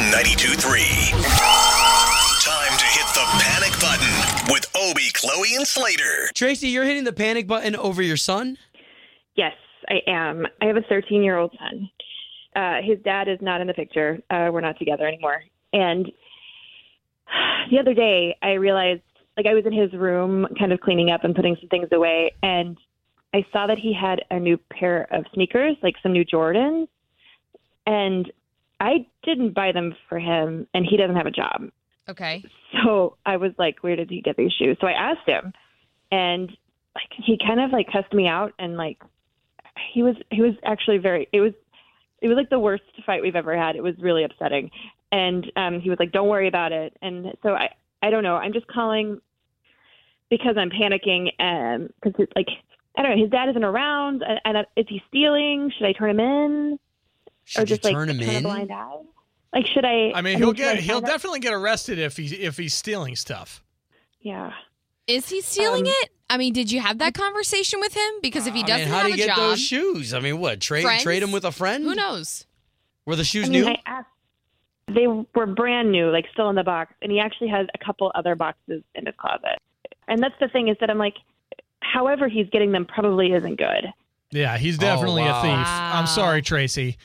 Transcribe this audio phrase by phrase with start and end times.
[0.00, 0.80] K92 3.
[2.40, 6.30] Time to hit the panic button with Obie, Chloe, and Slater.
[6.34, 8.56] Tracy, you're hitting the panic button over your son?
[9.34, 9.52] Yes,
[9.90, 10.46] I am.
[10.62, 11.90] I have a 13 year old son.
[12.56, 14.18] Uh, his dad is not in the picture.
[14.30, 15.42] Uh, we're not together anymore.
[15.74, 16.10] And
[17.70, 19.02] the other day, I realized,
[19.36, 22.32] like, I was in his room kind of cleaning up and putting some things away,
[22.42, 22.78] and
[23.34, 26.88] I saw that he had a new pair of sneakers, like some new Jordans.
[27.86, 28.32] And
[28.80, 31.70] I didn't buy them for him, and he doesn't have a job.
[32.08, 32.42] Okay.
[32.84, 34.78] So I was like, where did he get these shoes?
[34.80, 35.52] So I asked him,
[36.10, 36.48] and
[36.94, 38.98] like he kind of like cussed me out, and like
[39.92, 41.52] he was he was actually very it was
[42.20, 43.76] it was like the worst fight we've ever had.
[43.76, 44.70] It was really upsetting,
[45.12, 46.96] and um, he was like, don't worry about it.
[47.02, 47.70] And so I
[48.02, 48.36] I don't know.
[48.36, 49.20] I'm just calling
[50.30, 52.48] because I'm panicking, and because it's like
[52.96, 53.22] I don't know.
[53.22, 55.72] His dad isn't around, and, and is he stealing?
[55.76, 56.78] Should I turn him in,
[57.50, 58.42] Should or just you like turn him turn a in?
[58.44, 58.98] blind eye?
[59.52, 60.12] Like should I?
[60.14, 62.56] I mean, he'll should I get he'll find out- definitely get arrested if he if
[62.56, 63.60] he's stealing stuff.
[64.20, 64.52] Yeah.
[65.08, 66.10] Is he stealing Um, it?
[66.28, 68.12] I mean, did you have that conversation with him?
[68.22, 70.14] Because if he doesn't mean, how have do a get job, those shoes?
[70.14, 70.60] I mean, what?
[70.60, 71.02] Trade Friends?
[71.02, 71.82] trade them with a friend?
[71.82, 72.46] who knows?
[73.06, 73.68] Were the shoes I mean, new?
[73.70, 74.06] I asked.
[74.86, 78.12] They were brand new, like still in the box, and he actually has a couple
[78.14, 79.58] other boxes in his closet.
[80.06, 81.14] And that's the thing is that I'm like,
[81.80, 83.86] however he's getting them probably isn't good.
[84.32, 85.38] Yeah, he's Oh, definitely wow.
[85.40, 85.50] a thief.
[85.66, 85.90] Wow.
[85.94, 86.96] I'm sorry, Tracy.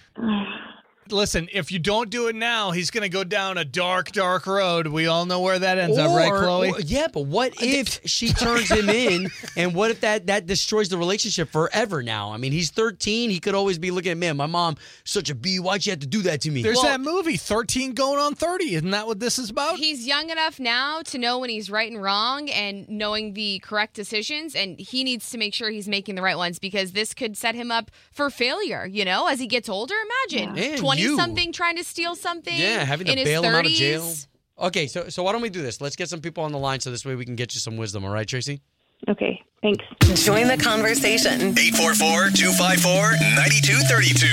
[1.12, 4.48] Listen, if you don't do it now, he's going to go down a dark, dark
[4.48, 4.88] road.
[4.88, 6.72] We all know where that ends up, right, Or- Chloe?
[6.72, 10.48] or- yeah, but what uh, if she turns him in, and what if that that
[10.48, 12.02] destroys the relationship forever?
[12.02, 13.30] Now, I mean, he's 13.
[13.30, 14.36] He could always be looking at man.
[14.36, 15.60] My mom, such a b.
[15.60, 16.64] Why'd you have to do that to me?
[16.64, 18.74] There's Well- that movie, 13 going on 30.
[18.76, 19.78] Isn't that what this is about?
[19.78, 23.94] He's young enough now to know when he's right and wrong and knowing the correct
[23.94, 24.56] decisions.
[24.56, 27.54] And he needs to make sure he's making the right ones because this could set
[27.54, 29.94] him up for failure, you know, as he gets older.
[30.32, 31.16] Imagine And 20 you.
[31.18, 32.56] something trying to steal something.
[32.56, 33.46] yeah, having to in his bail 30s.
[33.46, 34.14] him out of jail.
[34.58, 35.82] Okay, so so why don't we do this?
[35.82, 37.78] Let's get some people on the line so this way we can get you some
[37.78, 38.06] wisdom.
[38.06, 38.62] All right, Tracy.
[39.10, 39.84] Okay, thanks.
[40.24, 41.54] Join the conversation.
[41.58, 44.26] 844 254 9232.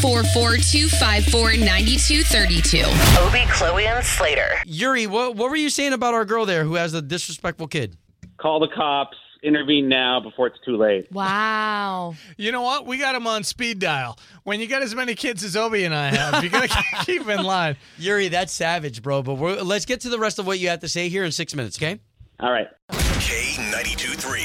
[0.00, 2.78] 844 254 9232.
[3.20, 4.48] Obie, Chloe, and Slater.
[4.64, 7.96] Yuri, what what were you saying about our girl there who has a disrespectful kid?
[8.38, 11.10] call the cops, intervene now before it's too late.
[11.12, 12.14] Wow.
[12.36, 12.86] You know what?
[12.86, 14.18] We got him on speed dial.
[14.44, 17.28] When you got as many kids as Obie and I have, you got to keep
[17.28, 17.76] in line.
[17.98, 19.22] Yuri, that's savage, bro.
[19.22, 21.32] But we're, let's get to the rest of what you have to say here in
[21.32, 22.00] six minutes, okay?
[22.40, 22.68] All right.
[22.90, 24.40] K92 3.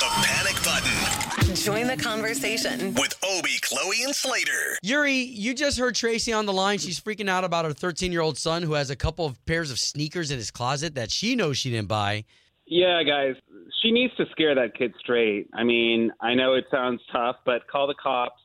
[0.00, 2.94] The panic button Join the conversation.
[2.94, 4.78] with Obie, Chloe, and Slater.
[4.82, 6.78] Yuri, you just heard Tracy on the line.
[6.78, 9.70] She's freaking out about her 13 year old son who has a couple of pairs
[9.70, 12.24] of sneakers in his closet that she knows she didn't buy.
[12.72, 13.34] Yeah, guys,
[13.82, 15.50] she needs to scare that kid straight.
[15.52, 18.40] I mean, I know it sounds tough, but call the cops.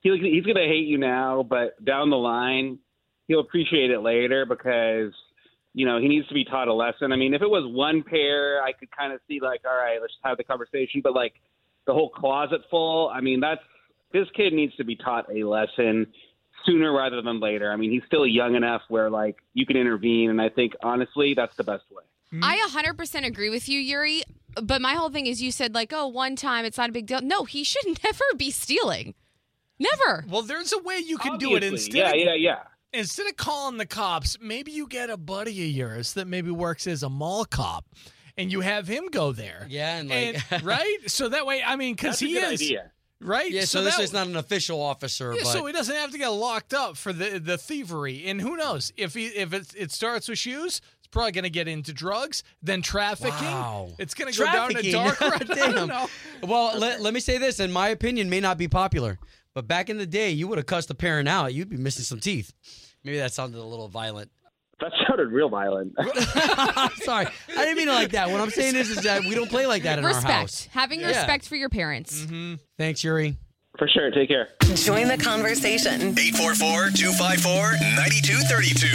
[0.00, 2.78] He'll, he's going to hate you now, but down the line,
[3.26, 5.14] he'll appreciate it later because,
[5.72, 7.10] you know, he needs to be taught a lesson.
[7.10, 9.98] I mean, if it was one pair, I could kind of see, like, all right,
[9.98, 11.00] let's have the conversation.
[11.02, 11.32] But, like,
[11.86, 13.62] the whole closet full, I mean, that's
[14.12, 16.06] this kid needs to be taught a lesson
[16.66, 17.72] sooner rather than later.
[17.72, 20.28] I mean, he's still young enough where, like, you can intervene.
[20.28, 22.04] And I think, honestly, that's the best way.
[22.42, 22.78] I hmm?
[22.78, 24.22] 100% agree with you, Yuri.
[24.62, 27.06] But my whole thing is you said, like, oh, one time, it's not a big
[27.06, 27.20] deal.
[27.20, 29.14] No, he should never be stealing.
[29.78, 30.24] Never.
[30.28, 31.94] Well, there's a way you can do it instead.
[31.96, 32.58] Yeah, of, yeah, yeah.
[32.92, 36.86] Instead of calling the cops, maybe you get a buddy of yours that maybe works
[36.86, 37.84] as a mall cop,
[38.38, 39.66] and you have him go there.
[39.68, 40.98] Yeah, and like, And, right?
[41.08, 42.92] So that way, I mean, because he good is idea.
[43.20, 43.50] right.
[43.50, 46.12] yeah, so, this that- is not an official officer, Yeah, but so he doesn't have
[46.12, 48.26] to get locked up for the the thievery.
[48.26, 50.80] And who knows if he if it, it starts with shoes, it's
[51.14, 53.32] probably going to get into drugs, then trafficking.
[53.46, 53.88] Wow.
[53.98, 55.32] It's going to go down a dark road.
[55.50, 55.74] I Damn.
[55.74, 56.06] don't know.
[56.42, 59.18] Well, let, let me say this, and my opinion may not be popular,
[59.54, 61.54] but back in the day, you would have cussed a parent out.
[61.54, 62.52] You'd be missing some teeth.
[63.02, 64.30] Maybe that sounded a little violent.
[64.80, 65.94] That sounded real violent.
[67.02, 68.28] Sorry, I didn't mean it like that.
[68.30, 70.24] What I'm saying is, is that we don't play like that in our house.
[70.24, 70.68] Respect.
[70.74, 71.08] Having Yeah.
[71.08, 72.22] respect for your parents.
[72.22, 72.54] Mm-hmm.
[72.76, 73.36] Thanks, Yuri.
[73.78, 74.10] For sure.
[74.10, 74.48] Take care.
[74.74, 76.16] Join the conversation.
[76.16, 78.86] 844 254 9232.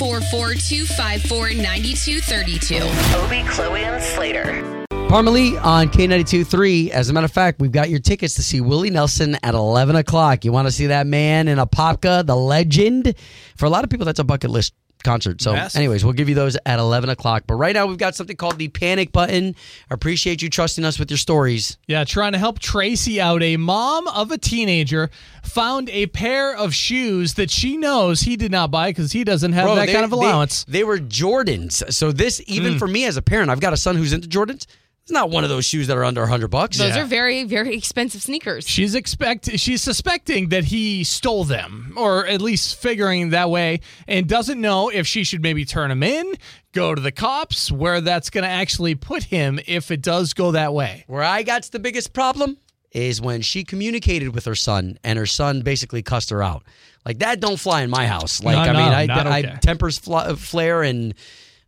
[0.00, 2.76] 844 254 9232.
[3.20, 4.86] Obie, Chloe, and Slater.
[5.08, 6.88] Parmalee on K92.3.
[6.88, 9.94] As a matter of fact, we've got your tickets to see Willie Nelson at 11
[9.96, 10.44] o'clock.
[10.44, 13.14] You want to see that man in a popka, the legend?
[13.56, 14.74] For a lot of people, that's a bucket list
[15.06, 15.40] concert.
[15.40, 15.78] So, Massive.
[15.78, 17.44] anyways, we'll give you those at 11 o'clock.
[17.46, 19.54] But right now, we've got something called the panic button.
[19.90, 21.78] Appreciate you trusting us with your stories.
[21.86, 23.42] Yeah, trying to help Tracy out.
[23.42, 25.08] A mom of a teenager
[25.42, 29.52] found a pair of shoes that she knows he did not buy because he doesn't
[29.52, 30.64] have that they- kind of they- allowance.
[30.68, 31.92] They, were Jordans.
[31.92, 32.78] So, this, even Mm.
[32.78, 34.66] for me as a parent, I've got a son who's into Jordans.
[35.06, 36.78] It's not one of those shoes that are under 100 bucks.
[36.78, 37.02] Those Yeah.
[37.02, 38.66] are very, very expensive sneakers.
[38.68, 44.26] She's expect she's suspecting that he stole them, or at least figuring that way, and
[44.26, 46.34] doesn't know if she should maybe turn him in,
[46.72, 50.50] go to the cops, where that's going to actually put him if it does go
[50.50, 51.04] that way.
[51.06, 52.56] Where I got the biggest problem
[52.90, 56.64] is when she communicated with her son and her son basically cussed her out.
[57.04, 58.42] Like that don't fly in my house.
[58.42, 59.56] Like No, I mean, no, I, not I okay.
[59.60, 61.14] tempers fl- flare and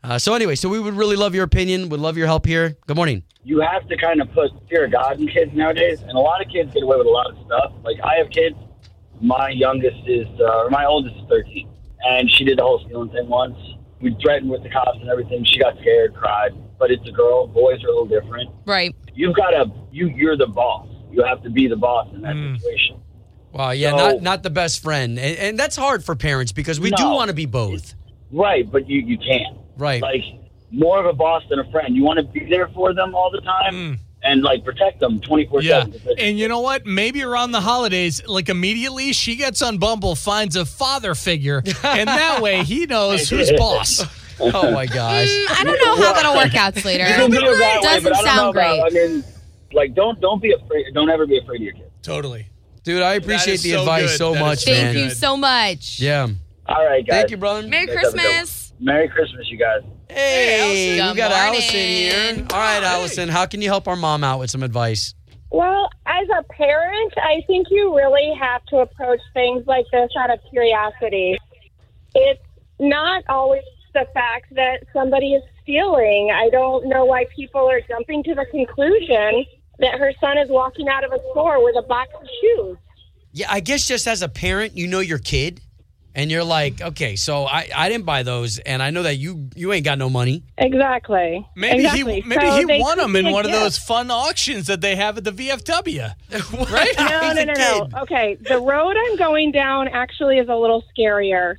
[0.08, 0.54] uh, so anyway.
[0.54, 1.88] So we would really love your opinion.
[1.90, 2.76] Would love your help here.
[2.86, 3.22] Good morning.
[3.44, 6.44] you have to kind of put fear of God in kids nowadays, and a lot
[6.44, 7.72] of kids get away with a lot of stuff.
[7.84, 8.56] Like I have kids.
[9.20, 11.68] My youngest is, uh, or my oldest is 13,
[12.08, 13.56] and she did the whole stealing thing once.
[14.00, 15.44] We threatened with the cops and everything.
[15.44, 16.52] She got scared, cried.
[16.78, 17.48] But it's a girl.
[17.48, 18.48] Boys are a little different.
[18.64, 18.94] Right.
[19.14, 20.86] You've got to, you, you're the boss.
[21.10, 22.56] You have to be the boss in that Mm.
[22.60, 23.00] situation.
[23.52, 23.70] Wow.
[23.72, 23.90] Yeah.
[23.90, 27.08] So- not not the best friend, and, and that's hard for parents because we do
[27.08, 27.94] want to be both.
[28.30, 29.56] Right, but you, you can't.
[29.78, 30.02] Right.
[30.02, 30.22] Like
[30.70, 31.96] more of a boss than a friend.
[31.96, 35.62] You want to be there for them all the time and like protect them 24
[35.62, 35.84] Yeah.
[35.84, 36.00] 7.
[36.18, 36.84] And you know what?
[36.84, 42.08] Maybe around the holidays, like immediately she gets on Bumble, finds a father figure, and
[42.08, 44.04] that way he knows who's boss.
[44.40, 45.26] oh my gosh.
[45.28, 47.06] Mm, I don't know how that'll work out, Slater.
[47.08, 48.78] You can do it that Doesn't but I don't know sound great.
[48.78, 49.24] about- I mean,
[49.72, 50.86] like, don't don't be afraid.
[50.94, 51.90] Don't ever be afraid of your kids.
[52.02, 52.46] Totally.
[52.84, 54.18] Dude, I appreciate the so advice good.
[54.18, 54.94] so That is much, so man.
[54.94, 56.00] Thank you so much.
[56.00, 56.26] Yeah.
[56.66, 57.16] All right, guys.
[57.20, 57.66] Thank you, brother.
[57.68, 58.24] Merry Guys have a good one.
[58.24, 58.57] Christmas.
[58.80, 59.82] Merry Christmas, you guys.
[60.08, 61.12] Hey, Allison.
[61.12, 62.46] we got Good Allison here.
[62.50, 65.14] All right, Allison, how can you help our mom out with some advice?
[65.50, 70.30] Well, as a parent, I think you really have to approach things like this out
[70.30, 71.38] of curiosity.
[72.14, 72.42] It's
[72.78, 73.62] not always
[73.94, 76.30] the fact that somebody is stealing.
[76.32, 79.44] I don't know why people are jumping to the conclusion
[79.78, 82.76] that her son is walking out of a store with a box of shoes.
[83.32, 85.60] Yeah, I guess just as a parent, you know your kid,
[86.18, 89.50] and you're like, okay, so I, I didn't buy those, and I know that you
[89.54, 90.42] you ain't got no money.
[90.58, 91.46] Exactly.
[91.54, 92.20] Maybe exactly.
[92.22, 94.80] he maybe So he won them in be a one of those fun auctions that
[94.80, 96.12] they have at the VFW.
[96.72, 96.94] right?
[96.98, 98.00] No, He's no, no, no.
[98.02, 101.54] Okay, the road I'm going down actually is a little scarier.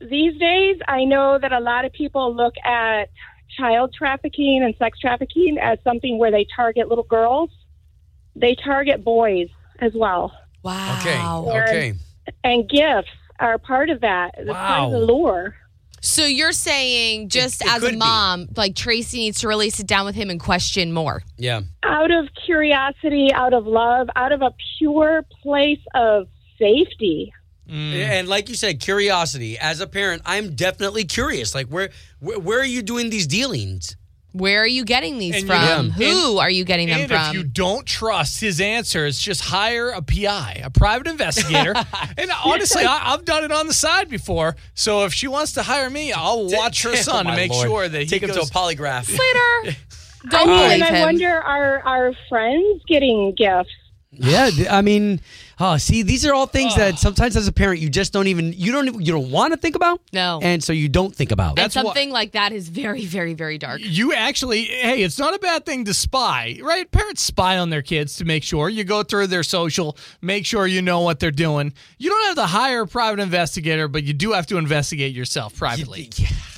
[0.00, 3.10] These days, I know that a lot of people look at
[3.54, 7.50] child trafficking and sex trafficking as something where they target little girls.
[8.34, 9.48] They target boys
[9.78, 10.32] as well.
[10.62, 11.44] Wow.
[11.46, 11.94] Okay, okay.
[12.42, 13.10] And gifts
[13.40, 14.34] are part of that.
[14.38, 15.56] It's part of the lore.
[16.00, 17.96] So you're saying just it as could a be.
[17.96, 21.22] mom, like Tracy needs to really sit down with him and question more.
[21.38, 21.62] Yeah.
[21.82, 26.28] Out of curiosity, out of love, out of a pure place of
[26.58, 27.32] safety.
[27.68, 27.94] Mm.
[27.94, 29.58] And like you said, curiosity.
[29.58, 31.54] As a parent, I'm definitely curious.
[31.54, 31.88] Like, where
[32.20, 33.96] where, where are you doing these dealings?
[34.34, 35.94] Where are you getting these And you- from?
[35.96, 36.08] Yeah.
[36.12, 37.28] Who are you getting them And from?
[37.28, 41.72] if you don't trust his answers, just hire a PI, a private investigator.
[42.18, 44.56] and honestly, I, I've done it on the side before.
[44.74, 47.66] So if she wants to hire me, I'll watch her Oh, son to make Lord.
[47.68, 49.08] sure that take he him goes, to a polygraph.
[49.08, 49.78] Later.
[50.30, 51.02] Don't mean, believe and I him.
[51.02, 53.70] wonder are our friends getting gifts?
[54.10, 55.20] Yeah, th- I mean,
[55.60, 58.52] oh, see, these are all things that sometimes as a parent you just don't even
[58.52, 60.00] you don't even, you don't want to think about.
[60.12, 60.40] No.
[60.42, 61.50] and so you don't think about.
[61.50, 63.80] and That's why- something like that is very, very, very dark.
[63.82, 66.90] You actually, hey, it's not a bad thing to spy, right?
[66.90, 70.66] Parents spy on their kids to make sure you go through their social, make sure
[70.66, 71.72] you know what they're doing.
[71.98, 75.56] You don't have to hire a private investigator, but you do have to investigate yourself
[75.56, 76.10] privately.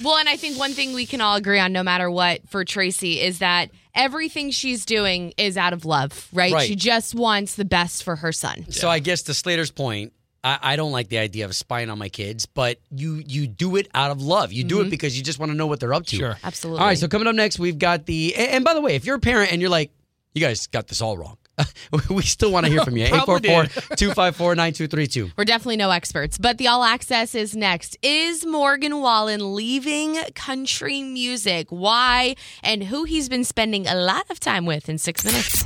[0.02, 2.64] Well, and I think one thing we can all agree on, no matter what, for
[2.64, 6.52] Tracy, is that everything she's doing is out of love, right?
[6.52, 6.68] Right.
[6.68, 8.70] She just wants the best for her son.
[8.70, 10.12] So I guess to Slater's point,
[10.44, 13.74] I, I don't like the idea of spying on my kids, but you you do
[13.76, 14.52] it out of love.
[14.52, 14.90] You do it mm-hmm.
[14.90, 16.16] because you just want to know what they're up to.
[16.16, 16.36] Sure.
[16.44, 16.80] Absolutely.
[16.80, 16.98] All right.
[16.98, 19.20] So coming up next, we've got the and, and by the way, if you're a
[19.20, 19.90] parent and you're like,
[20.34, 21.38] you guys got this all wrong,
[22.10, 23.08] we still want to hear from you.
[23.08, 23.70] Probably did.
[23.70, 25.32] 844-254-9232.
[25.36, 27.96] We're definitely no experts, but the All Access is next.
[28.02, 31.68] Is Morgan Wallen leaving country music?
[31.70, 32.36] Why?
[32.62, 35.64] And who he's been spending a lot of time with in six minutes.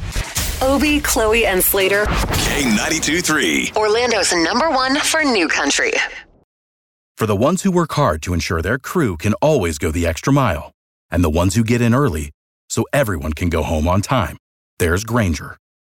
[0.62, 3.72] Obie, Chloe, and Slater, K92 3.
[3.76, 5.92] Orlando's number one for new country.
[7.16, 10.32] For the ones who work hard to ensure their crew can always go the extra
[10.32, 10.72] mile,
[11.10, 12.30] and the ones who get in early
[12.68, 14.36] so everyone can go home on time,
[14.78, 15.56] there's Grainger,